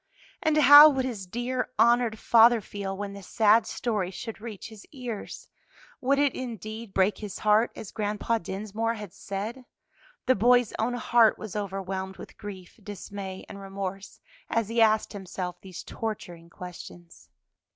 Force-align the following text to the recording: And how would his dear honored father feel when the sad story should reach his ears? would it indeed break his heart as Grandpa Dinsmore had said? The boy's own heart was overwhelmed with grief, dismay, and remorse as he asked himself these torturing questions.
And 0.41 0.57
how 0.57 0.89
would 0.89 1.05
his 1.05 1.27
dear 1.27 1.69
honored 1.77 2.17
father 2.17 2.59
feel 2.59 2.97
when 2.97 3.13
the 3.13 3.21
sad 3.21 3.67
story 3.67 4.09
should 4.09 4.41
reach 4.41 4.69
his 4.69 4.83
ears? 4.91 5.47
would 6.01 6.17
it 6.17 6.33
indeed 6.33 6.91
break 6.91 7.19
his 7.19 7.37
heart 7.37 7.71
as 7.75 7.91
Grandpa 7.91 8.39
Dinsmore 8.39 8.95
had 8.95 9.13
said? 9.13 9.63
The 10.25 10.33
boy's 10.33 10.73
own 10.79 10.95
heart 10.95 11.37
was 11.37 11.55
overwhelmed 11.55 12.17
with 12.17 12.39
grief, 12.39 12.79
dismay, 12.81 13.45
and 13.47 13.59
remorse 13.61 14.19
as 14.49 14.69
he 14.69 14.81
asked 14.81 15.13
himself 15.13 15.61
these 15.61 15.83
torturing 15.83 16.49
questions. 16.49 17.29